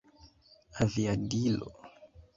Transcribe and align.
aviadilo 0.81 1.67